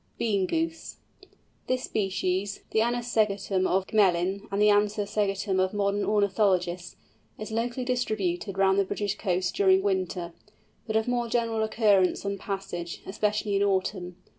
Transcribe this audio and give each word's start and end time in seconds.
BEAN 0.17 0.47
GOOSE. 0.47 0.97
This 1.67 1.83
species, 1.83 2.61
the 2.71 2.81
Anas 2.81 3.05
segetum 3.05 3.67
of 3.67 3.85
Gmelin, 3.85 4.47
and 4.51 4.59
the 4.59 4.71
Anser 4.71 5.03
segetum 5.03 5.59
of 5.59 5.75
modern 5.75 6.03
ornithologists, 6.03 6.95
is 7.37 7.51
locally 7.51 7.85
distributed 7.85 8.57
round 8.57 8.79
the 8.79 8.83
British 8.83 9.15
coasts 9.15 9.51
during 9.51 9.83
winter, 9.83 10.33
but 10.87 10.95
of 10.95 11.07
more 11.07 11.27
general 11.29 11.61
occurrence 11.61 12.25
on 12.25 12.39
passage, 12.39 13.03
especially 13.05 13.55
in 13.55 13.61
autumn. 13.61 14.15